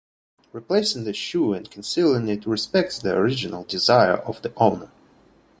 [0.51, 4.89] Replacing the shoe and concealing it respects the original desire of the owner.